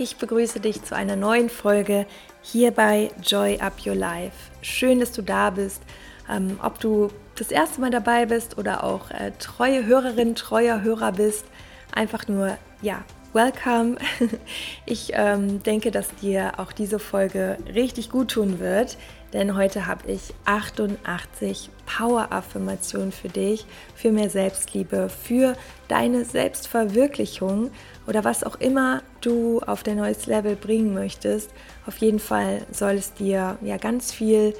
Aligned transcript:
Ich 0.00 0.16
begrüße 0.16 0.60
dich 0.60 0.82
zu 0.82 0.96
einer 0.96 1.14
neuen 1.14 1.50
Folge 1.50 2.06
hier 2.40 2.70
bei 2.70 3.10
Joy 3.22 3.58
Up 3.60 3.74
Your 3.84 3.94
Life. 3.94 4.50
Schön, 4.62 4.98
dass 4.98 5.12
du 5.12 5.22
da 5.22 5.50
bist. 5.50 5.82
Ähm, 6.26 6.58
ob 6.62 6.80
du 6.80 7.08
das 7.36 7.50
erste 7.50 7.82
Mal 7.82 7.90
dabei 7.90 8.24
bist 8.24 8.56
oder 8.56 8.82
auch 8.82 9.10
äh, 9.10 9.32
treue 9.38 9.84
Hörerin, 9.84 10.34
treuer 10.34 10.80
Hörer 10.80 11.12
bist, 11.12 11.44
einfach 11.92 12.28
nur, 12.28 12.56
ja, 12.80 13.04
welcome. 13.32 13.96
Ich 14.86 15.12
ähm, 15.14 15.62
denke, 15.62 15.92
dass 15.92 16.14
dir 16.16 16.54
auch 16.58 16.72
diese 16.72 16.98
Folge 16.98 17.58
richtig 17.72 18.10
gut 18.10 18.32
tun 18.32 18.58
wird, 18.58 18.96
denn 19.32 19.56
heute 19.56 19.86
habe 19.86 20.10
ich 20.10 20.34
88 20.46 21.70
Power-Affirmationen 21.86 23.12
für 23.12 23.28
dich, 23.28 23.66
für 23.94 24.10
mehr 24.10 24.30
Selbstliebe, 24.30 25.08
für 25.08 25.54
deine 25.86 26.24
Selbstverwirklichung 26.24 27.70
oder 28.08 28.24
was 28.24 28.42
auch 28.42 28.56
immer 28.56 29.02
du 29.20 29.60
auf 29.60 29.84
dein 29.84 29.98
neues 29.98 30.26
Level 30.26 30.56
bringen 30.56 30.92
möchtest. 30.92 31.50
Auf 31.86 31.98
jeden 31.98 32.18
Fall 32.18 32.66
soll 32.72 32.94
es 32.94 33.14
dir 33.14 33.58
ja 33.62 33.76
ganz 33.76 34.12
viel 34.12 34.54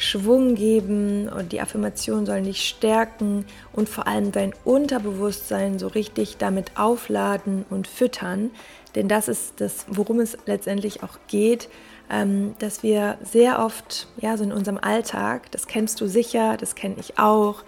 Schwung 0.00 0.54
geben 0.54 1.28
und 1.28 1.52
die 1.52 1.60
Affirmationen 1.60 2.24
sollen 2.24 2.44
dich 2.44 2.66
stärken 2.66 3.44
und 3.74 3.86
vor 3.86 4.06
allem 4.06 4.32
dein 4.32 4.54
Unterbewusstsein 4.64 5.78
so 5.78 5.88
richtig 5.88 6.38
damit 6.38 6.78
aufladen 6.78 7.66
und 7.68 7.86
füttern. 7.86 8.50
Denn 8.94 9.08
das 9.08 9.28
ist 9.28 9.60
das, 9.60 9.84
worum 9.88 10.20
es 10.20 10.38
letztendlich 10.46 11.02
auch 11.02 11.18
geht, 11.28 11.68
ähm, 12.10 12.54
dass 12.60 12.82
wir 12.82 13.18
sehr 13.22 13.62
oft, 13.62 14.08
ja, 14.16 14.38
so 14.38 14.44
in 14.44 14.52
unserem 14.52 14.78
Alltag, 14.78 15.52
das 15.52 15.66
kennst 15.66 16.00
du 16.00 16.06
sicher, 16.06 16.56
das 16.56 16.74
kenne 16.74 16.96
ich 16.98 17.18
auch, 17.18 17.62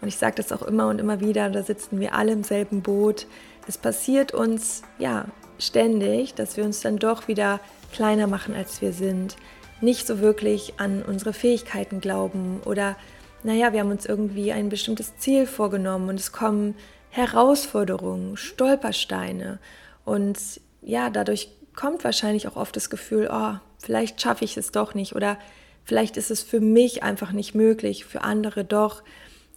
und 0.00 0.08
ich 0.08 0.16
sage 0.16 0.36
das 0.36 0.52
auch 0.52 0.62
immer 0.62 0.88
und 0.88 0.98
immer 0.98 1.20
wieder, 1.20 1.50
da 1.50 1.62
sitzen 1.62 2.00
wir 2.00 2.14
alle 2.14 2.32
im 2.32 2.44
selben 2.44 2.80
Boot, 2.80 3.26
es 3.68 3.76
passiert 3.76 4.32
uns 4.32 4.82
ja 4.98 5.26
ständig, 5.58 6.34
dass 6.34 6.56
wir 6.56 6.64
uns 6.64 6.80
dann 6.80 6.96
doch 6.96 7.28
wieder 7.28 7.60
kleiner 7.92 8.26
machen, 8.26 8.54
als 8.54 8.80
wir 8.80 8.94
sind, 8.94 9.36
nicht 9.84 10.06
so 10.06 10.20
wirklich 10.20 10.74
an 10.78 11.02
unsere 11.02 11.32
Fähigkeiten 11.32 12.00
glauben 12.00 12.60
oder 12.64 12.96
naja, 13.42 13.72
wir 13.72 13.80
haben 13.80 13.90
uns 13.90 14.06
irgendwie 14.06 14.52
ein 14.52 14.70
bestimmtes 14.70 15.18
Ziel 15.18 15.46
vorgenommen 15.46 16.08
und 16.08 16.18
es 16.18 16.32
kommen 16.32 16.74
Herausforderungen, 17.10 18.36
Stolpersteine 18.36 19.58
und 20.04 20.38
ja, 20.82 21.10
dadurch 21.10 21.48
kommt 21.74 22.04
wahrscheinlich 22.04 22.48
auch 22.48 22.56
oft 22.56 22.74
das 22.76 22.90
Gefühl, 22.90 23.28
oh, 23.30 23.54
vielleicht 23.78 24.20
schaffe 24.20 24.44
ich 24.44 24.56
es 24.56 24.72
doch 24.72 24.94
nicht 24.94 25.14
oder 25.14 25.38
vielleicht 25.84 26.16
ist 26.16 26.30
es 26.30 26.42
für 26.42 26.60
mich 26.60 27.02
einfach 27.02 27.32
nicht 27.32 27.54
möglich, 27.54 28.04
für 28.04 28.22
andere 28.22 28.64
doch. 28.64 29.02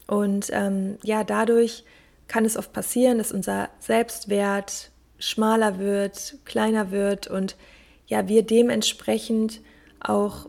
Und 0.08 0.48
ähm, 0.52 0.98
ja, 1.04 1.24
dadurch 1.24 1.84
kann 2.28 2.46
es 2.46 2.58
oft 2.58 2.74
passieren, 2.74 3.18
dass 3.18 3.32
unser 3.32 3.70
Selbstwert 3.80 4.92
schmaler 5.20 5.80
wird, 5.80 6.36
kleiner 6.46 6.92
wird 6.92 7.28
und 7.28 7.56
ja, 8.08 8.28
wir 8.28 8.44
dementsprechend 8.44 9.62
auch 10.00 10.48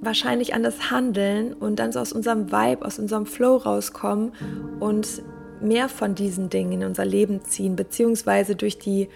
wahrscheinlich 0.00 0.54
anders 0.54 0.90
handeln 0.90 1.54
und 1.54 1.78
dann 1.78 1.92
so 1.92 2.00
aus 2.00 2.12
unserem 2.12 2.52
Vibe, 2.52 2.84
aus 2.84 2.98
unserem 2.98 3.26
Flow 3.26 3.56
rauskommen 3.56 4.32
und 4.80 5.22
mehr 5.60 5.88
von 5.88 6.14
diesen 6.14 6.50
Dingen 6.50 6.72
in 6.72 6.84
unser 6.84 7.04
Leben 7.04 7.42
ziehen, 7.42 7.76
beziehungsweise 7.76 8.54
durch 8.54 8.78
die 8.78 9.08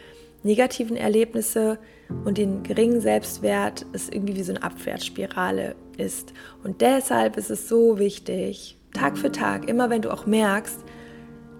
negativen 0.42 0.96
Erlebnisse 0.96 1.78
und 2.24 2.38
den 2.38 2.62
geringen 2.62 3.00
Selbstwert 3.00 3.84
es 3.92 4.08
irgendwie 4.08 4.36
wie 4.36 4.42
so 4.42 4.52
eine 4.52 4.62
Abwärtsspirale 4.62 5.74
ist. 5.96 6.32
Und 6.64 6.80
deshalb 6.80 7.36
ist 7.36 7.50
es 7.50 7.68
so 7.68 7.98
wichtig, 7.98 8.78
Tag 8.94 9.18
für 9.18 9.30
Tag, 9.30 9.68
immer 9.68 9.90
wenn 9.90 10.02
du 10.02 10.10
auch 10.10 10.26
merkst, 10.26 10.78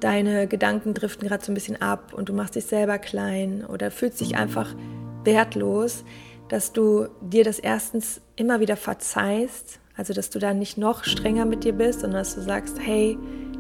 deine 0.01 0.47
Gedanken 0.47 0.95
driften 0.95 1.29
gerade 1.29 1.45
so 1.45 1.53
ein 1.53 1.55
bisschen 1.55 1.81
ab 1.83 2.15
und 2.15 2.29
du 2.29 2.33
machst 2.33 2.55
dich 2.55 2.65
selber 2.65 2.99
klein 2.99 3.65
oder 3.65 3.91
fühlst 3.91 4.21
dich 4.21 4.37
einfach 4.37 4.75
wertlos, 5.25 6.05
dass 6.49 6.73
du 6.73 7.09
dir 7.21 7.45
das 7.45 7.59
erstens 7.59 8.21
immer 8.37 8.61
wieder 8.61 8.77
verzeihst, 8.77 9.81
also 9.97 10.13
dass 10.13 10.31
du 10.31 10.39
dann 10.39 10.59
nicht 10.59 10.79
noch 10.79 11.05
strenger 11.05 11.45
mit 11.45 11.65
dir 11.65 11.73
bist, 11.73 12.01
sondern 12.01 12.21
dass 12.21 12.35
du 12.35 12.41
sagst, 12.41 12.79
hey, 12.81 13.19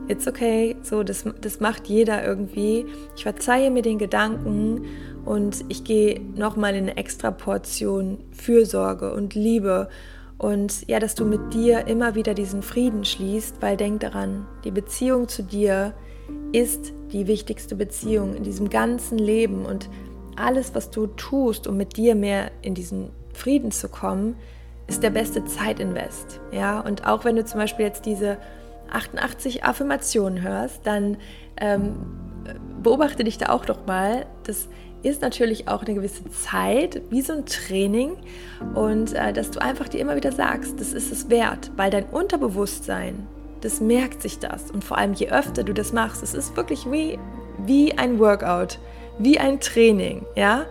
it's 0.09 0.27
okay, 0.27 0.77
so 0.83 1.03
das, 1.03 1.25
das 1.41 1.61
macht 1.61 1.87
jeder 1.87 2.25
irgendwie. 2.25 2.87
Ich 3.17 3.23
verzeihe 3.25 3.71
mir 3.71 3.83
den 3.83 3.99
Gedanken 3.99 4.87
und 5.25 5.65
ich 5.69 5.85
gehe 5.85 6.21
nochmal 6.37 6.75
in 6.75 6.85
eine 6.85 6.97
extra 6.97 7.31
Portion 7.31 8.19
Fürsorge 8.33 9.13
und 9.13 9.35
Liebe 9.35 9.89
und 10.39 10.87
ja, 10.89 11.01
dass 11.01 11.17
du 11.17 11.25
mit 11.25 11.53
dir 11.53 11.89
immer 11.89 12.15
wieder 12.15 12.33
diesen 12.33 12.63
Frieden 12.63 13.05
schließt, 13.05 13.57
weil 13.61 13.77
denk 13.77 14.01
daran, 14.01 14.47
die 14.65 14.71
Beziehung 14.71 15.27
zu 15.27 15.43
dir 15.43 15.95
ist 16.53 16.93
die 17.13 17.27
wichtigste 17.27 17.75
Beziehung 17.75 18.35
in 18.37 18.45
diesem 18.45 18.71
ganzen 18.71 19.19
Leben 19.19 19.67
und 19.67 19.91
alles, 20.39 20.75
was 20.75 20.91
du 20.91 21.07
tust, 21.07 21.67
um 21.67 21.77
mit 21.77 21.97
dir 21.97 22.15
mehr 22.15 22.51
in 22.63 22.75
diesen 22.75 23.11
Frieden 23.33 23.71
zu 23.71 23.89
kommen, 23.89 24.37
ist 24.87 25.03
der 25.03 25.11
beste 25.11 25.45
Zeitinvest. 25.45 26.41
Ja, 26.53 26.81
und 26.81 27.07
auch 27.07 27.25
wenn 27.25 27.37
du 27.37 27.45
zum 27.45 27.61
Beispiel 27.61 27.85
jetzt 27.85 28.07
diese 28.07 28.39
88 28.91 29.65
Affirmationen 29.65 30.43
hörst, 30.43 30.87
dann 30.87 31.19
ähm, 31.61 31.97
beobachte 32.83 33.25
dich 33.25 33.39
da 33.39 33.51
auch 33.51 33.65
doch 33.65 33.87
mal. 33.87 34.27
Das 34.45 34.69
ist 35.03 35.21
natürlich 35.21 35.69
auch 35.69 35.85
eine 35.85 35.95
gewisse 35.95 36.29
Zeit, 36.31 37.03
wie 37.11 37.21
so 37.21 37.35
ein 37.35 37.47
Training. 37.47 38.17
Und 38.75 39.13
äh, 39.13 39.33
dass 39.33 39.51
du 39.51 39.61
einfach 39.61 39.89
dir 39.89 40.01
immer 40.01 40.17
wieder 40.17 40.33
sagst, 40.33 40.81
das 40.81 40.93
ist 40.93 41.13
es 41.13 41.29
wert, 41.29 41.71
weil 41.77 41.91
dein 41.91 42.07
Unterbewusstsein 42.07 43.27
das 43.61 43.81
merkt 43.81 44.23
sich 44.23 44.39
das. 44.39 44.71
Und 44.71 44.85
vor 44.85 44.99
allem, 44.99 45.15
je 45.15 45.31
öfter 45.31 45.65
du 45.65 45.73
das 45.73 45.93
machst, 45.93 46.23
es 46.23 46.35
ist 46.35 46.57
wirklich 46.57 46.91
wie, 46.91 47.19
wie 47.65 47.97
ein 47.97 48.19
Workout, 48.19 48.79
wie 49.19 49.39
ein 49.39 49.61
Training, 49.61 50.25
ja. 50.35 50.67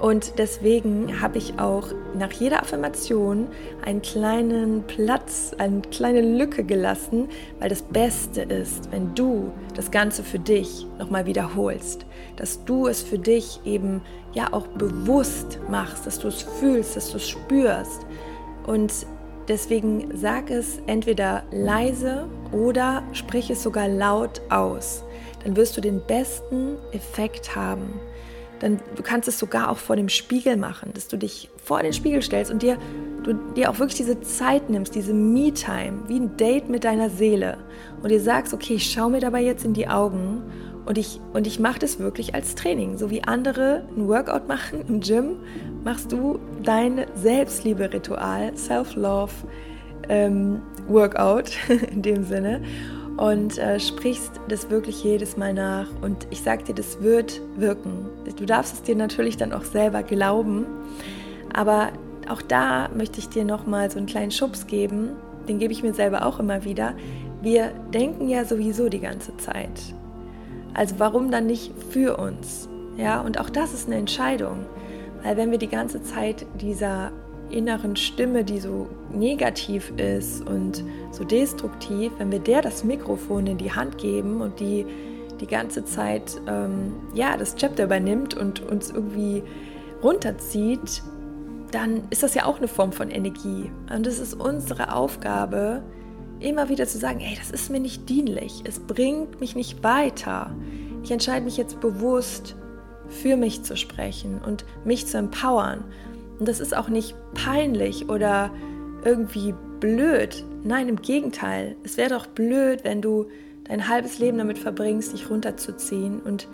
Und 0.00 0.38
deswegen 0.38 1.20
habe 1.20 1.36
ich 1.36 1.58
auch 1.58 1.88
nach 2.18 2.32
jeder 2.32 2.62
Affirmation 2.62 3.48
einen 3.84 4.00
kleinen 4.00 4.82
Platz, 4.84 5.52
eine 5.58 5.82
kleine 5.82 6.22
Lücke 6.22 6.64
gelassen, 6.64 7.28
weil 7.58 7.68
das 7.68 7.82
Beste 7.82 8.40
ist, 8.40 8.90
wenn 8.92 9.14
du 9.14 9.52
das 9.76 9.90
Ganze 9.90 10.22
für 10.22 10.38
dich 10.38 10.86
nochmal 10.98 11.26
wiederholst, 11.26 12.06
dass 12.36 12.64
du 12.64 12.86
es 12.86 13.02
für 13.02 13.18
dich 13.18 13.60
eben 13.66 14.00
ja 14.32 14.50
auch 14.52 14.68
bewusst 14.68 15.58
machst, 15.68 16.06
dass 16.06 16.18
du 16.18 16.28
es 16.28 16.40
fühlst, 16.42 16.96
dass 16.96 17.10
du 17.10 17.18
es 17.18 17.28
spürst. 17.28 18.06
Und 18.66 18.90
Deswegen 19.50 20.16
sag 20.16 20.48
es 20.48 20.78
entweder 20.86 21.42
leise 21.50 22.28
oder 22.52 23.02
sprich 23.12 23.50
es 23.50 23.64
sogar 23.64 23.88
laut 23.88 24.40
aus. 24.48 25.02
Dann 25.42 25.56
wirst 25.56 25.76
du 25.76 25.80
den 25.80 26.00
besten 26.06 26.76
Effekt 26.92 27.56
haben. 27.56 27.98
Dann, 28.60 28.78
du 28.94 29.02
kannst 29.02 29.26
es 29.26 29.40
sogar 29.40 29.68
auch 29.68 29.78
vor 29.78 29.96
dem 29.96 30.08
Spiegel 30.08 30.56
machen, 30.56 30.92
dass 30.94 31.08
du 31.08 31.16
dich 31.16 31.50
vor 31.56 31.82
den 31.82 31.92
Spiegel 31.92 32.22
stellst 32.22 32.52
und 32.52 32.62
dir, 32.62 32.78
du 33.24 33.34
dir 33.56 33.70
auch 33.70 33.80
wirklich 33.80 33.96
diese 33.96 34.20
Zeit 34.20 34.70
nimmst, 34.70 34.94
diese 34.94 35.14
Me-Time, 35.14 36.04
wie 36.06 36.20
ein 36.20 36.36
Date 36.36 36.68
mit 36.68 36.84
deiner 36.84 37.10
Seele 37.10 37.58
und 38.04 38.10
dir 38.12 38.20
sagst, 38.20 38.54
okay, 38.54 38.74
ich 38.74 38.88
schaue 38.88 39.10
mir 39.10 39.20
dabei 39.20 39.42
jetzt 39.42 39.64
in 39.64 39.74
die 39.74 39.88
Augen 39.88 40.44
und 40.86 40.96
ich, 40.96 41.20
und 41.32 41.48
ich 41.48 41.58
mache 41.58 41.80
das 41.80 41.98
wirklich 41.98 42.36
als 42.36 42.54
Training. 42.54 42.98
So 42.98 43.10
wie 43.10 43.24
andere 43.24 43.84
ein 43.96 44.06
Workout 44.06 44.46
machen 44.48 44.84
im 44.86 45.00
Gym, 45.00 45.38
machst 45.84 46.12
du 46.12 46.38
dein 46.62 47.06
Selbstliebe-Ritual, 47.14 48.56
Self-Love 48.56 49.32
ähm, 50.08 50.62
Workout 50.88 51.52
in 51.92 52.02
dem 52.02 52.24
Sinne 52.24 52.62
und 53.16 53.58
äh, 53.58 53.78
sprichst 53.78 54.32
das 54.48 54.70
wirklich 54.70 55.04
jedes 55.04 55.36
Mal 55.36 55.52
nach. 55.52 55.86
Und 56.00 56.26
ich 56.30 56.42
sag 56.42 56.64
dir, 56.64 56.74
das 56.74 57.02
wird 57.02 57.40
wirken. 57.56 58.06
Du 58.38 58.46
darfst 58.46 58.74
es 58.74 58.82
dir 58.82 58.96
natürlich 58.96 59.36
dann 59.36 59.52
auch 59.52 59.64
selber 59.64 60.02
glauben, 60.02 60.66
aber 61.52 61.90
auch 62.28 62.42
da 62.42 62.88
möchte 62.96 63.18
ich 63.18 63.28
dir 63.28 63.44
nochmal 63.44 63.90
so 63.90 63.98
einen 63.98 64.06
kleinen 64.06 64.30
Schubs 64.30 64.66
geben. 64.66 65.10
Den 65.48 65.58
gebe 65.58 65.72
ich 65.72 65.82
mir 65.82 65.94
selber 65.94 66.24
auch 66.24 66.38
immer 66.38 66.64
wieder. 66.64 66.94
Wir 67.42 67.72
denken 67.92 68.28
ja 68.28 68.44
sowieso 68.44 68.88
die 68.88 69.00
ganze 69.00 69.36
Zeit. 69.36 69.94
Also 70.74 70.96
warum 70.98 71.30
dann 71.30 71.46
nicht 71.46 71.72
für 71.90 72.16
uns? 72.16 72.68
Ja, 72.96 73.20
und 73.20 73.40
auch 73.40 73.50
das 73.50 73.74
ist 73.74 73.86
eine 73.86 73.96
Entscheidung. 73.96 74.66
Weil 75.22 75.36
wenn 75.36 75.50
wir 75.50 75.58
die 75.58 75.68
ganze 75.68 76.02
Zeit 76.02 76.46
dieser 76.60 77.12
inneren 77.50 77.96
Stimme, 77.96 78.44
die 78.44 78.60
so 78.60 78.88
negativ 79.12 79.92
ist 79.96 80.46
und 80.46 80.84
so 81.10 81.24
destruktiv, 81.24 82.12
wenn 82.18 82.30
wir 82.30 82.38
der 82.38 82.62
das 82.62 82.84
Mikrofon 82.84 83.46
in 83.46 83.58
die 83.58 83.72
Hand 83.72 83.98
geben 83.98 84.40
und 84.40 84.60
die 84.60 84.86
die 85.40 85.46
ganze 85.46 85.84
Zeit 85.84 86.40
ähm, 86.46 86.92
ja 87.14 87.36
das 87.36 87.56
Chapter 87.56 87.84
übernimmt 87.84 88.34
und 88.34 88.60
uns 88.60 88.90
irgendwie 88.90 89.42
runterzieht, 90.02 91.02
dann 91.70 92.02
ist 92.10 92.22
das 92.22 92.34
ja 92.34 92.44
auch 92.44 92.58
eine 92.58 92.68
Form 92.68 92.92
von 92.92 93.10
Energie. 93.10 93.70
Und 93.94 94.06
es 94.06 94.18
ist 94.18 94.34
unsere 94.34 94.94
Aufgabe, 94.94 95.82
immer 96.40 96.68
wieder 96.68 96.86
zu 96.86 96.98
sagen, 96.98 97.20
ey, 97.20 97.36
das 97.36 97.50
ist 97.50 97.70
mir 97.70 97.80
nicht 97.80 98.08
dienlich, 98.08 98.62
es 98.64 98.80
bringt 98.80 99.40
mich 99.40 99.54
nicht 99.54 99.82
weiter. 99.82 100.54
Ich 101.02 101.10
entscheide 101.10 101.44
mich 101.44 101.56
jetzt 101.56 101.80
bewusst 101.80 102.56
für 103.10 103.36
mich 103.36 103.62
zu 103.62 103.76
sprechen 103.76 104.40
und 104.44 104.64
mich 104.84 105.06
zu 105.06 105.18
empowern. 105.18 105.84
Und 106.38 106.48
das 106.48 106.60
ist 106.60 106.74
auch 106.74 106.88
nicht 106.88 107.14
peinlich 107.34 108.08
oder 108.08 108.50
irgendwie 109.04 109.54
blöd. 109.80 110.44
Nein, 110.64 110.88
im 110.88 111.02
Gegenteil. 111.02 111.76
Es 111.84 111.96
wäre 111.96 112.10
doch 112.10 112.26
blöd, 112.26 112.84
wenn 112.84 113.02
du 113.02 113.26
dein 113.64 113.88
halbes 113.88 114.18
Leben 114.18 114.38
damit 114.38 114.58
verbringst, 114.58 115.12
dich 115.12 115.30
runterzuziehen 115.30 116.20
und 116.20 116.48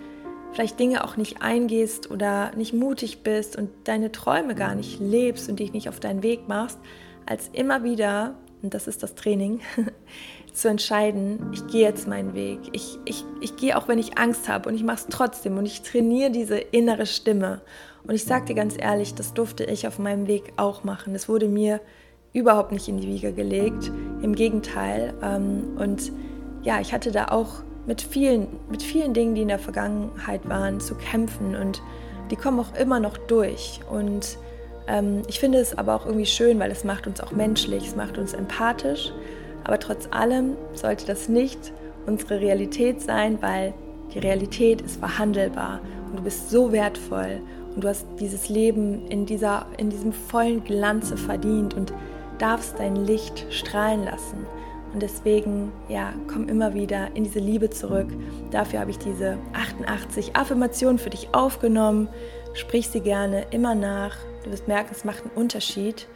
vielleicht 0.53 0.79
Dinge 0.79 1.03
auch 1.03 1.17
nicht 1.17 1.41
eingehst 1.41 2.09
oder 2.11 2.51
nicht 2.55 2.73
mutig 2.73 3.23
bist 3.23 3.55
und 3.55 3.69
deine 3.83 4.11
Träume 4.11 4.55
gar 4.55 4.75
nicht 4.75 4.99
lebst 4.99 5.49
und 5.49 5.59
dich 5.59 5.73
nicht 5.73 5.89
auf 5.89 5.99
deinen 5.99 6.23
Weg 6.23 6.47
machst, 6.47 6.79
als 7.25 7.49
immer 7.53 7.83
wieder, 7.83 8.35
und 8.61 8.73
das 8.73 8.87
ist 8.87 9.03
das 9.03 9.15
Training, 9.15 9.59
zu 10.57 10.69
entscheiden, 10.69 11.51
ich 11.53 11.67
gehe 11.67 11.83
jetzt 11.83 12.07
meinen 12.07 12.33
Weg. 12.33 12.59
Ich, 12.71 12.97
ich, 13.05 13.23
ich 13.41 13.55
gehe 13.55 13.77
auch, 13.77 13.87
wenn 13.87 13.99
ich 13.99 14.17
Angst 14.17 14.49
habe 14.49 14.67
und 14.69 14.75
ich 14.75 14.83
mache 14.83 14.97
es 14.97 15.07
trotzdem 15.07 15.57
und 15.57 15.65
ich 15.65 15.83
trainiere 15.83 16.31
diese 16.31 16.57
innere 16.57 17.05
Stimme. 17.05 17.61
Und 18.03 18.15
ich 18.15 18.23
sage 18.23 18.45
dir 18.45 18.55
ganz 18.55 18.75
ehrlich, 18.77 19.13
das 19.13 19.33
durfte 19.33 19.65
ich 19.65 19.87
auf 19.87 19.99
meinem 19.99 20.27
Weg 20.27 20.53
auch 20.57 20.83
machen. 20.83 21.13
Es 21.13 21.29
wurde 21.29 21.47
mir 21.47 21.79
überhaupt 22.33 22.71
nicht 22.71 22.87
in 22.87 22.97
die 22.97 23.07
Wiege 23.07 23.33
gelegt, 23.33 23.91
im 24.21 24.33
Gegenteil. 24.33 25.13
Ähm, 25.21 25.77
und 25.77 26.11
ja, 26.63 26.81
ich 26.81 26.91
hatte 26.91 27.11
da 27.11 27.25
auch 27.25 27.63
mit 27.85 28.01
vielen, 28.01 28.47
mit 28.69 28.81
vielen 28.81 29.13
Dingen, 29.13 29.35
die 29.35 29.43
in 29.43 29.47
der 29.47 29.59
Vergangenheit 29.59 30.47
waren, 30.49 30.79
zu 30.79 30.95
kämpfen 30.95 31.55
und 31.55 31.81
die 32.31 32.35
kommen 32.35 32.59
auch 32.59 32.75
immer 32.75 32.99
noch 32.99 33.17
durch. 33.17 33.79
Und 33.89 34.37
ähm, 34.87 35.21
ich 35.27 35.39
finde 35.39 35.59
es 35.59 35.77
aber 35.77 35.95
auch 35.95 36.05
irgendwie 36.05 36.25
schön, 36.25 36.59
weil 36.59 36.71
es 36.71 36.83
macht 36.83 37.05
uns 37.05 37.21
auch 37.21 37.31
menschlich, 37.31 37.87
es 37.87 37.95
macht 37.95 38.17
uns 38.17 38.33
empathisch. 38.33 39.13
Aber 39.67 39.79
trotz 39.79 40.07
allem 40.11 40.55
sollte 40.73 41.05
das 41.05 41.29
nicht 41.29 41.73
unsere 42.05 42.39
Realität 42.39 43.01
sein, 43.01 43.37
weil 43.41 43.73
die 44.13 44.19
Realität 44.19 44.81
ist 44.81 44.97
verhandelbar 44.97 45.81
und 46.09 46.19
du 46.19 46.23
bist 46.23 46.49
so 46.49 46.71
wertvoll 46.71 47.41
und 47.75 47.83
du 47.83 47.89
hast 47.89 48.07
dieses 48.19 48.49
Leben 48.49 49.05
in, 49.09 49.25
dieser, 49.25 49.67
in 49.77 49.89
diesem 49.89 50.13
vollen 50.13 50.63
Glanze 50.63 51.17
verdient 51.17 51.73
und 51.75 51.93
darfst 52.39 52.79
dein 52.79 52.95
Licht 52.95 53.45
strahlen 53.49 54.05
lassen. 54.05 54.45
Und 54.93 55.03
deswegen, 55.03 55.71
ja, 55.89 56.13
komm 56.31 56.47
immer 56.47 56.73
wieder 56.73 57.09
in 57.13 57.25
diese 57.25 57.39
Liebe 57.39 57.69
zurück. 57.69 58.07
Dafür 58.51 58.79
habe 58.79 58.91
ich 58.91 58.97
diese 58.97 59.37
88 59.53 60.35
Affirmationen 60.35 60.97
für 60.97 61.09
dich 61.09 61.33
aufgenommen. 61.33 62.07
Sprich 62.53 62.87
sie 62.87 63.01
gerne 63.01 63.45
immer 63.51 63.75
nach. 63.75 64.15
Du 64.43 64.51
wirst 64.51 64.67
merken, 64.67 64.89
es 64.93 65.03
macht 65.03 65.23
einen 65.23 65.35
Unterschied. 65.35 66.07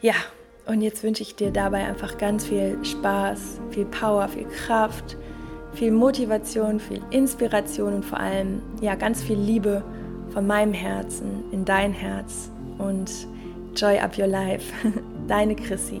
Ja, 0.00 0.14
und 0.66 0.80
jetzt 0.80 1.02
wünsche 1.02 1.22
ich 1.22 1.36
dir 1.36 1.50
dabei 1.50 1.84
einfach 1.84 2.16
ganz 2.18 2.46
viel 2.46 2.82
Spaß, 2.84 3.60
viel 3.70 3.84
Power, 3.84 4.28
viel 4.28 4.46
Kraft, 4.46 5.16
viel 5.74 5.92
Motivation, 5.92 6.80
viel 6.80 7.02
Inspiration 7.10 7.94
und 7.94 8.04
vor 8.04 8.18
allem 8.18 8.62
ja 8.80 8.94
ganz 8.94 9.22
viel 9.22 9.38
Liebe 9.38 9.84
von 10.30 10.46
meinem 10.46 10.72
Herzen 10.72 11.44
in 11.52 11.64
dein 11.64 11.92
Herz 11.92 12.50
und 12.78 13.10
Joy 13.76 13.98
Up 13.98 14.16
Your 14.18 14.26
Life. 14.26 14.72
Deine 15.28 15.54
Chrissy. 15.54 16.00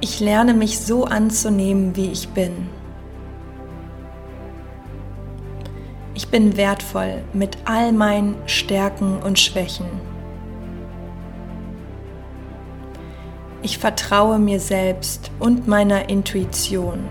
Ich 0.00 0.20
lerne 0.20 0.52
mich 0.52 0.78
so 0.80 1.04
anzunehmen, 1.04 1.96
wie 1.96 2.10
ich 2.10 2.28
bin. 2.28 2.68
Bin 6.34 6.56
wertvoll 6.56 7.22
mit 7.32 7.56
all 7.64 7.92
meinen 7.92 8.34
Stärken 8.46 9.22
und 9.22 9.38
Schwächen. 9.38 9.86
Ich 13.62 13.78
vertraue 13.78 14.40
mir 14.40 14.58
selbst 14.58 15.30
und 15.38 15.68
meiner 15.68 16.08
Intuition. 16.08 17.04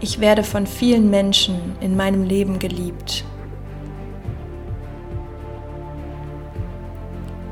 Ich 0.00 0.18
werde 0.18 0.42
von 0.42 0.66
vielen 0.66 1.10
Menschen 1.10 1.76
in 1.82 1.94
meinem 1.94 2.22
Leben 2.22 2.58
geliebt. 2.58 3.22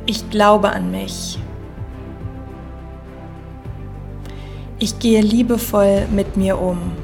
Ich 0.06 0.30
glaube 0.30 0.70
an 0.70 0.90
mich. 0.90 1.38
Ich 4.78 4.98
gehe 4.98 5.20
liebevoll 5.20 6.06
mit 6.10 6.38
mir 6.38 6.58
um. 6.58 7.03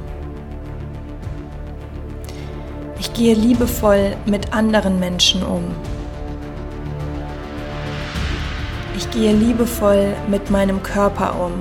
Gehe 3.21 3.35
liebevoll 3.35 4.17
mit 4.25 4.55
anderen 4.55 4.99
Menschen 4.99 5.43
um. 5.43 5.65
Ich 8.97 9.11
gehe 9.11 9.35
liebevoll 9.35 10.17
mit 10.27 10.49
meinem 10.49 10.83
Körper 10.83 11.39
um. 11.39 11.53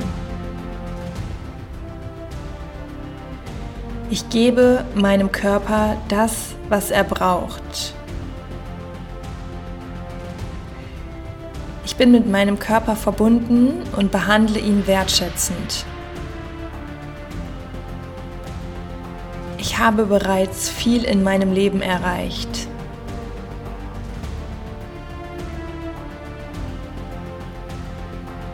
Ich 4.09 4.29
gebe 4.29 4.85
meinem 4.95 5.33
Körper 5.33 5.97
das, 6.07 6.55
was 6.69 6.91
er 6.91 7.03
braucht. 7.03 7.93
Ich 11.83 11.97
bin 11.97 12.11
mit 12.11 12.25
meinem 12.25 12.57
Körper 12.57 12.95
verbunden 12.95 13.83
und 13.97 14.13
behandle 14.13 14.59
ihn 14.59 14.87
wertschätzend. 14.87 15.85
Habe 19.79 20.05
bereits 20.05 20.69
viel 20.69 21.03
in 21.03 21.23
meinem 21.23 21.53
Leben 21.53 21.81
erreicht. 21.81 22.67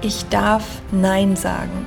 Ich 0.01 0.27
darf 0.30 0.63
Nein 0.92 1.36
sagen. 1.36 1.86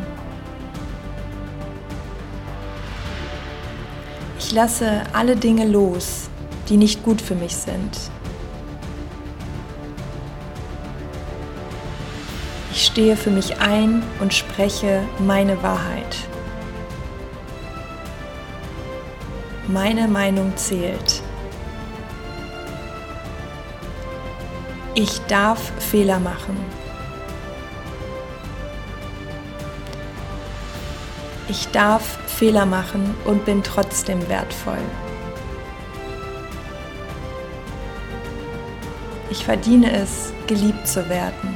Ich 4.41 4.53
lasse 4.53 5.03
alle 5.13 5.37
Dinge 5.37 5.67
los, 5.67 6.29
die 6.69 6.77
nicht 6.77 7.05
gut 7.05 7.21
für 7.21 7.35
mich 7.35 7.55
sind. 7.55 7.99
Ich 12.73 12.87
stehe 12.87 13.17
für 13.17 13.31
mich 13.31 13.61
ein 13.61 14.03
und 14.21 14.33
spreche 14.33 15.03
meine 15.19 15.63
Wahrheit. 15.63 16.17
Meine 19.71 20.09
Meinung 20.09 20.57
zählt. 20.57 21.23
Ich 24.95 25.21
darf 25.29 25.61
Fehler 25.79 26.19
machen. 26.19 26.57
Ich 31.49 31.69
darf 31.69 32.19
Fehler 32.27 32.65
machen 32.65 33.15
und 33.27 33.45
bin 33.45 33.63
trotzdem 33.63 34.27
wertvoll. 34.31 34.79
Ich 39.29 39.45
verdiene 39.45 39.93
es, 39.93 40.33
geliebt 40.47 40.89
zu 40.89 41.07
werden. 41.11 41.55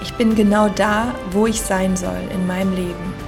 Ich 0.00 0.14
bin 0.14 0.34
genau 0.34 0.70
da, 0.70 1.14
wo 1.30 1.46
ich 1.46 1.60
sein 1.60 1.94
soll 1.94 2.22
in 2.32 2.46
meinem 2.46 2.74
Leben. 2.74 3.23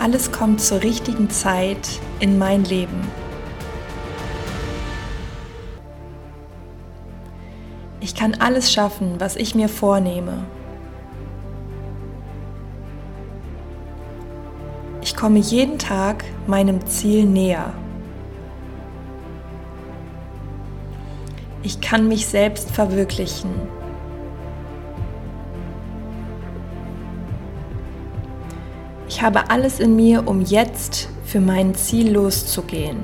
Alles 0.00 0.32
kommt 0.32 0.62
zur 0.62 0.82
richtigen 0.82 1.28
Zeit 1.28 2.00
in 2.20 2.38
mein 2.38 2.64
Leben. 2.64 3.06
Ich 8.00 8.14
kann 8.14 8.32
alles 8.36 8.72
schaffen, 8.72 9.16
was 9.18 9.36
ich 9.36 9.54
mir 9.54 9.68
vornehme. 9.68 10.44
Ich 15.02 15.14
komme 15.14 15.38
jeden 15.38 15.78
Tag 15.78 16.24
meinem 16.46 16.86
Ziel 16.86 17.26
näher. 17.26 17.74
Ich 21.62 21.82
kann 21.82 22.08
mich 22.08 22.26
selbst 22.26 22.70
verwirklichen. 22.70 23.50
Ich 29.20 29.26
habe 29.26 29.50
alles 29.50 29.80
in 29.80 29.96
mir, 29.96 30.26
um 30.26 30.40
jetzt 30.40 31.10
für 31.26 31.40
mein 31.40 31.74
Ziel 31.74 32.10
loszugehen. 32.10 33.00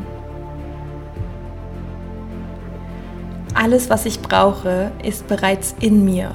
Alles, 3.52 3.90
was 3.90 4.06
ich 4.06 4.22
brauche, 4.22 4.92
ist 5.04 5.28
bereits 5.28 5.74
in 5.78 6.06
mir. 6.06 6.30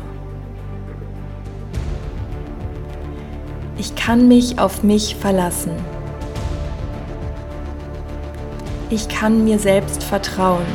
Ich 3.79 3.95
kann 3.95 4.27
mich 4.27 4.59
auf 4.59 4.83
mich 4.83 5.15
verlassen. 5.15 5.71
Ich 8.91 9.09
kann 9.09 9.43
mir 9.43 9.57
selbst 9.57 10.03
vertrauen. 10.03 10.67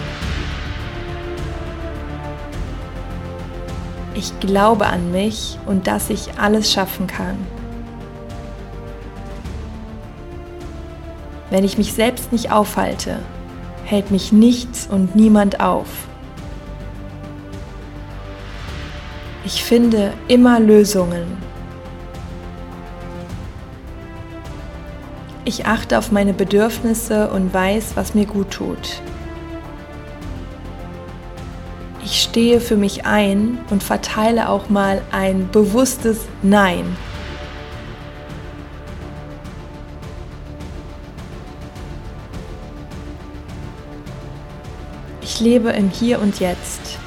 Ich 4.17 4.41
glaube 4.41 4.87
an 4.87 5.13
mich 5.13 5.61
und 5.65 5.87
dass 5.87 6.11
ich 6.11 6.41
alles 6.41 6.73
schaffen 6.73 7.07
kann. 7.07 7.37
Wenn 11.51 11.65
ich 11.65 11.79
mich 11.79 11.93
selbst 11.93 12.33
nicht 12.33 12.51
aufhalte, 12.51 13.21
hält 13.85 14.11
mich 14.11 14.33
nichts 14.33 14.89
und 14.91 15.15
niemand 15.15 15.61
auf. 15.61 15.87
Ich 19.45 19.63
finde 19.63 20.13
immer 20.27 20.59
Lösungen. 20.59 21.39
Ich 25.45 25.67
achte 25.67 25.99
auf 25.99 26.11
meine 26.11 26.33
Bedürfnisse 26.33 27.31
und 27.31 27.55
weiß, 27.55 27.93
was 27.95 28.15
mir 28.15 28.27
gut 28.27 28.51
tut. 28.51 29.01
Ich 32.05 32.21
stehe 32.23 32.61
für 32.61 32.77
mich 32.77 33.07
ein 33.07 33.59
und 33.71 33.85
verteile 33.85 34.49
auch 34.49 34.69
mal 34.69 35.03
ein 35.13 35.49
bewusstes 35.53 36.27
Nein. 36.43 36.97
Ich 45.37 45.43
lebe 45.43 45.69
im 45.69 45.91
Hier 45.91 46.23
und 46.23 46.41
Jetzt. 46.41 46.99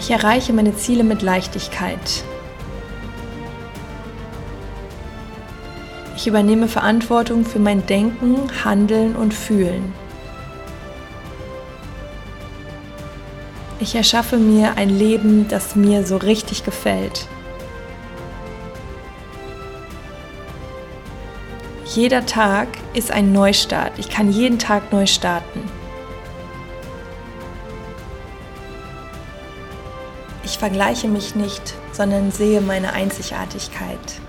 Ich 0.00 0.10
erreiche 0.10 0.52
meine 0.52 0.74
Ziele 0.74 1.04
mit 1.04 1.22
Leichtigkeit. 1.22 2.24
Ich 6.16 6.26
übernehme 6.26 6.66
Verantwortung 6.66 7.44
für 7.44 7.60
mein 7.60 7.86
Denken, 7.86 8.50
Handeln 8.64 9.14
und 9.14 9.34
Fühlen. 9.34 9.92
Ich 13.78 13.94
erschaffe 13.94 14.36
mir 14.36 14.76
ein 14.76 14.90
Leben, 14.90 15.46
das 15.46 15.76
mir 15.76 16.04
so 16.04 16.16
richtig 16.16 16.64
gefällt. 16.64 17.28
Jeder 21.96 22.26
Tag 22.26 22.68
ist 22.92 23.10
ein 23.10 23.32
Neustart. 23.32 23.98
Ich 23.98 24.10
kann 24.10 24.30
jeden 24.30 24.58
Tag 24.58 24.92
neu 24.92 25.06
starten. 25.06 25.62
Ich 30.44 30.58
vergleiche 30.58 31.08
mich 31.08 31.34
nicht, 31.34 31.72
sondern 31.92 32.30
sehe 32.30 32.60
meine 32.60 32.92
Einzigartigkeit. 32.92 34.20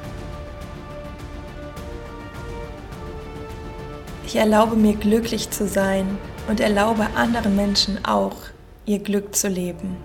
Ich 4.26 4.38
erlaube 4.38 4.78
mir 4.78 4.96
glücklich 4.96 5.50
zu 5.50 5.68
sein 5.68 6.18
und 6.48 6.62
erlaube 6.62 7.06
anderen 7.18 7.58
Menschen 7.58 8.06
auch, 8.06 8.38
ihr 8.86 9.00
Glück 9.00 9.36
zu 9.36 9.50
leben. 9.50 9.98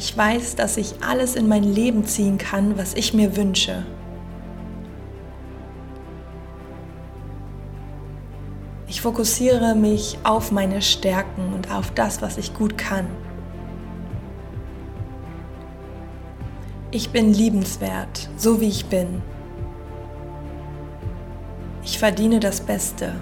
Ich 0.00 0.16
weiß, 0.16 0.56
dass 0.56 0.78
ich 0.78 0.94
alles 1.06 1.36
in 1.36 1.46
mein 1.46 1.62
Leben 1.62 2.06
ziehen 2.06 2.38
kann, 2.38 2.78
was 2.78 2.94
ich 2.94 3.12
mir 3.12 3.36
wünsche. 3.36 3.84
Ich 8.88 9.02
fokussiere 9.02 9.74
mich 9.74 10.16
auf 10.24 10.52
meine 10.52 10.80
Stärken 10.80 11.52
und 11.52 11.70
auf 11.70 11.90
das, 11.90 12.22
was 12.22 12.38
ich 12.38 12.54
gut 12.54 12.78
kann. 12.78 13.08
Ich 16.92 17.10
bin 17.10 17.34
liebenswert, 17.34 18.30
so 18.38 18.58
wie 18.58 18.68
ich 18.68 18.86
bin. 18.86 19.20
Ich 21.84 21.98
verdiene 21.98 22.40
das 22.40 22.62
Beste. 22.62 23.12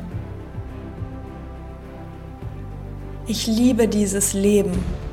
Ich 3.26 3.48
liebe 3.48 3.88
dieses 3.88 4.32
Leben. 4.32 5.07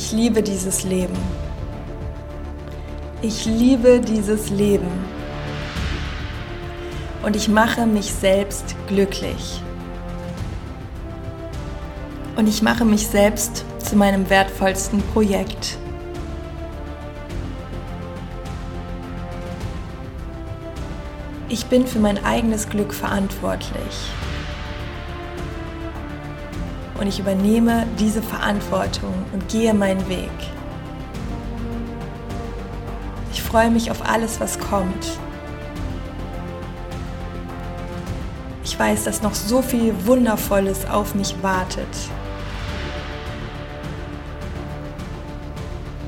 Ich 0.00 0.12
liebe 0.12 0.44
dieses 0.44 0.84
Leben. 0.84 1.18
Ich 3.20 3.46
liebe 3.46 3.98
dieses 3.98 4.48
Leben. 4.48 4.86
Und 7.24 7.34
ich 7.34 7.48
mache 7.48 7.84
mich 7.84 8.14
selbst 8.14 8.76
glücklich. 8.86 9.60
Und 12.36 12.46
ich 12.46 12.62
mache 12.62 12.84
mich 12.84 13.08
selbst 13.08 13.64
zu 13.78 13.96
meinem 13.96 14.30
wertvollsten 14.30 15.02
Projekt. 15.02 15.76
Ich 21.48 21.66
bin 21.66 21.88
für 21.88 21.98
mein 21.98 22.24
eigenes 22.24 22.68
Glück 22.68 22.94
verantwortlich. 22.94 24.12
Und 26.98 27.06
ich 27.06 27.20
übernehme 27.20 27.86
diese 27.98 28.22
Verantwortung 28.22 29.14
und 29.32 29.48
gehe 29.48 29.72
meinen 29.72 30.06
Weg. 30.08 30.30
Ich 33.32 33.42
freue 33.42 33.70
mich 33.70 33.90
auf 33.90 34.04
alles, 34.08 34.40
was 34.40 34.58
kommt. 34.58 35.18
Ich 38.64 38.78
weiß, 38.78 39.04
dass 39.04 39.22
noch 39.22 39.34
so 39.34 39.62
viel 39.62 39.94
Wundervolles 40.06 40.86
auf 40.90 41.14
mich 41.14 41.34
wartet. 41.42 41.88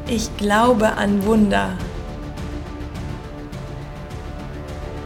Ich 0.07 0.37
glaube 0.37 0.93
an 0.95 1.25
Wunder. 1.25 1.71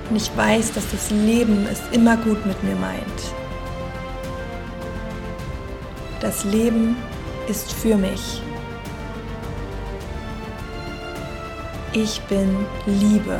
Und 0.08 0.16
ich 0.16 0.34
weiß, 0.34 0.72
dass 0.72 0.90
das 0.90 1.10
Leben 1.10 1.66
es 1.70 1.80
immer 1.92 2.16
gut 2.16 2.44
mit 2.46 2.62
mir 2.64 2.74
meint. 2.76 3.43
Das 6.24 6.42
Leben 6.42 6.96
ist 7.48 7.70
für 7.70 7.96
mich. 7.96 8.40
Ich 11.92 12.18
bin 12.22 12.64
Liebe. 12.86 13.38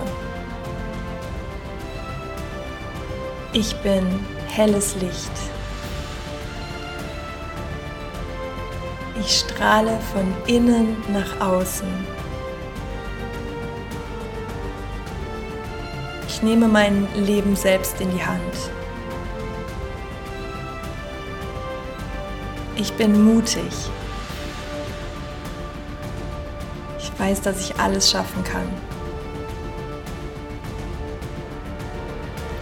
Ich 3.54 3.74
bin 3.76 4.04
helles 4.48 4.96
Licht. 4.96 5.32
Ich 9.18 9.38
strahle 9.38 9.98
von 10.12 10.34
innen 10.46 11.02
nach 11.10 11.40
außen. 11.40 11.88
Ich 16.28 16.42
nehme 16.42 16.68
mein 16.68 17.08
Leben 17.14 17.56
selbst 17.56 17.98
in 18.02 18.10
die 18.10 18.22
Hand. 18.22 18.83
Ich 22.76 22.92
bin 22.94 23.24
mutig. 23.24 23.72
Ich 26.98 27.20
weiß, 27.20 27.40
dass 27.42 27.60
ich 27.60 27.78
alles 27.78 28.10
schaffen 28.10 28.42
kann. 28.42 28.68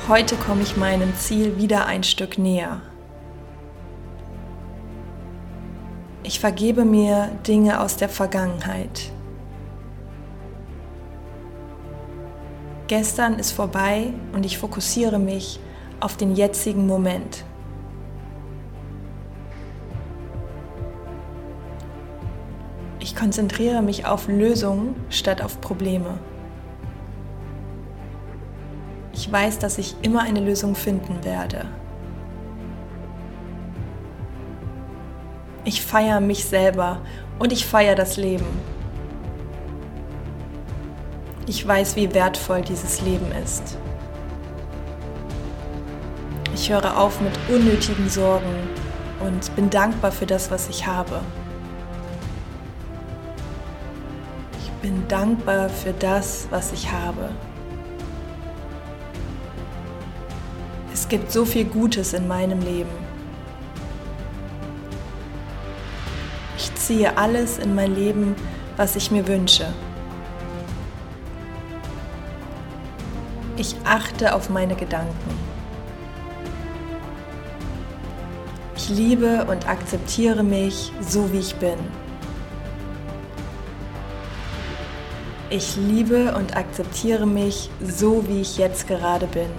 Heute 0.09 0.37
komme 0.37 0.63
ich 0.63 0.77
meinem 0.77 1.17
Ziel 1.17 1.57
wieder 1.57 1.87
ein 1.87 2.03
Stück 2.03 2.37
näher. 2.37 2.83
Ich 6.25 6.41
vergebe 6.41 6.85
mir 6.85 7.31
Dinge 7.47 7.81
aus 7.81 7.97
der 7.97 8.11
Vergangenheit. 8.11 9.11
Gestern 12.87 13.39
ist 13.39 13.53
vorbei 13.53 14.13
und 14.35 14.45
ich 14.45 14.59
fokussiere 14.59 15.19
mich 15.19 15.59
auf 16.01 16.19
den 16.19 16.37
jetzigen 16.37 16.87
Moment. 16.87 17.45
Ich 23.03 23.17
konzentriere 23.17 23.83
mich 23.83 24.07
auf 24.07 24.29
Lösungen 24.29 24.95
statt 25.11 25.43
auf 25.43 25.61
Probleme. 25.61 26.21
Ich 29.13 29.31
weiß, 29.31 29.59
dass 29.59 29.77
ich 29.77 29.97
immer 30.03 30.23
eine 30.23 30.39
Lösung 30.39 30.77
finden 30.77 31.25
werde. 31.25 31.65
Ich 35.65 35.83
feiere 35.83 36.21
mich 36.21 36.45
selber 36.45 37.01
und 37.41 37.53
ich 37.53 37.67
feiere 37.67 37.97
das 37.97 38.17
Leben. 38.19 38.47
Ich 41.49 41.67
weiß, 41.67 41.97
wie 41.97 42.15
wertvoll 42.15 42.63
dieses 42.63 43.01
Leben 43.03 43.33
ist. 43.43 43.79
Ich 46.55 46.71
höre 46.71 46.97
auf 46.97 47.21
mit 47.21 47.33
unnötigen 47.49 48.09
Sorgen 48.09 48.71
und 49.27 49.53
bin 49.57 49.71
dankbar 49.71 50.13
für 50.13 50.27
das, 50.27 50.53
was 50.53 50.69
ich 50.69 50.87
habe. 50.87 51.21
Bin 54.83 55.07
dankbar 55.07 55.69
für 55.69 55.93
das, 55.93 56.49
was 56.51 56.73
ich 56.73 56.91
habe. 56.91 57.31
Es 60.93 61.09
gibt 61.09 61.31
so 61.31 61.45
viel 61.45 61.65
Gutes 61.65 62.13
in 62.13 62.27
meinem 62.27 62.61
Leben. 62.61 62.91
Ich 66.59 66.75
ziehe 66.75 67.17
alles 67.17 67.59
in 67.59 67.75
mein 67.75 67.95
Leben, 67.95 68.35
was 68.77 68.97
ich 68.97 69.11
mir 69.11 69.27
wünsche. 69.27 69.73
Ich 73.57 73.77
achte 73.85 74.35
auf 74.35 74.51
meine 74.51 74.75
Gedanken. 74.75 75.39
Ich 78.77 78.89
liebe 78.89 79.45
und 79.45 79.69
akzeptiere 79.69 80.43
mich 80.43 80.93
so, 81.01 81.33
wie 81.33 81.39
ich 81.39 81.55
bin. 81.57 81.79
Ich 85.55 85.77
liebe 85.77 86.35
und 86.35 86.57
akzeptiere 86.57 87.27
mich 87.27 87.69
so, 87.87 88.27
wie 88.27 88.41
ich 88.41 88.57
jetzt 88.57 88.89
gerade 88.89 89.27
bin. 89.27 89.51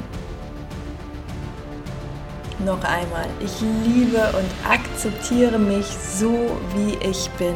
Noch 2.66 2.84
einmal, 2.84 3.28
ich 3.40 3.62
liebe 3.86 4.18
und 4.36 4.50
akzeptiere 4.68 5.60
mich 5.60 5.86
so, 5.86 6.32
wie 6.74 6.98
ich 7.08 7.30
bin. 7.38 7.56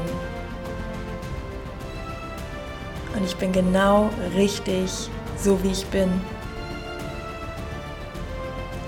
Und 3.15 3.23
ich 3.25 3.35
bin 3.37 3.51
genau 3.51 4.11
richtig, 4.35 4.91
so 5.35 5.63
wie 5.63 5.71
ich 5.71 5.87
bin. 5.87 6.21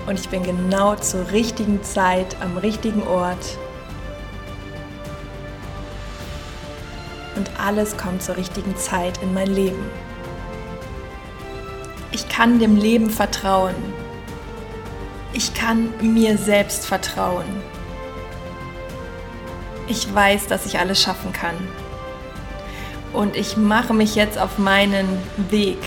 Und 0.06 0.16
ich 0.16 0.28
bin 0.28 0.44
genau 0.44 0.94
zur 0.94 1.28
richtigen 1.32 1.82
Zeit 1.82 2.36
am 2.40 2.56
richtigen 2.56 3.02
Ort. 3.02 3.58
Alles 7.60 7.96
kommt 7.96 8.22
zur 8.22 8.36
richtigen 8.36 8.76
Zeit 8.76 9.22
in 9.22 9.34
mein 9.34 9.48
Leben. 9.48 9.84
Ich 12.12 12.28
kann 12.28 12.58
dem 12.58 12.76
Leben 12.76 13.10
vertrauen. 13.10 13.74
Ich 15.32 15.54
kann 15.54 15.92
mir 16.00 16.36
selbst 16.38 16.86
vertrauen. 16.86 17.46
Ich 19.86 20.12
weiß, 20.12 20.46
dass 20.46 20.66
ich 20.66 20.78
alles 20.78 21.00
schaffen 21.00 21.32
kann. 21.32 21.56
Und 23.12 23.36
ich 23.36 23.56
mache 23.56 23.92
mich 23.92 24.14
jetzt 24.14 24.38
auf 24.38 24.58
meinen 24.58 25.18
Weg, 25.50 25.78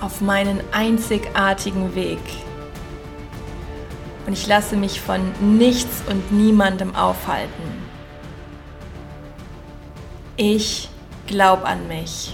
auf 0.00 0.20
meinen 0.20 0.60
einzigartigen 0.72 1.94
Weg. 1.94 2.20
Und 4.26 4.34
ich 4.34 4.46
lasse 4.46 4.76
mich 4.76 5.00
von 5.00 5.20
nichts 5.40 6.02
und 6.08 6.30
niemandem 6.30 6.94
aufhalten. 6.94 7.81
Ich 10.36 10.88
glaube 11.26 11.66
an 11.66 11.86
mich. 11.88 12.32